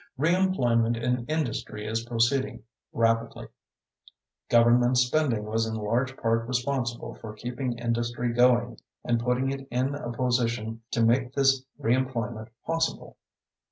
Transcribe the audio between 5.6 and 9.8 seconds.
in large part responsible for keeping industry going and putting it